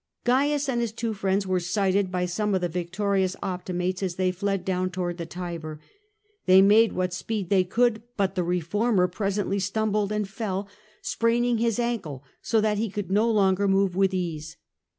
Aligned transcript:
Gains 0.25 0.67
and 0.67 0.81
his 0.81 0.91
two 0.91 1.13
friends 1.13 1.45
were 1.45 1.59
sighted 1.59 2.11
by 2.11 2.25
some 2.25 2.55
of 2.55 2.61
the 2.61 2.67
victorious 2.67 3.35
Optimates 3.43 4.01
as 4.01 4.15
they 4.15 4.31
fled 4.31 4.65
down 4.65 4.89
towards 4.89 5.19
the 5.19 5.27
Tiber. 5.27 5.79
They 6.47 6.59
made 6.59 6.93
what 6.93 7.13
speed 7.13 7.49
they 7.51 7.63
could, 7.63 8.01
but 8.17 8.33
the 8.33 8.43
reformer 8.43 9.07
pre 9.07 9.27
sently 9.27 9.61
stumbled 9.61 10.11
and 10.11 10.27
fell, 10.27 10.67
spraining 11.03 11.59
his 11.59 11.77
ankle, 11.77 12.23
so 12.41 12.59
that 12.61 12.79
he 12.79 12.89
could 12.89 13.11
no 13.11 13.29
longer 13.29 13.67
move 13.67 13.95
with 13.95 14.11
ease. 14.11 14.57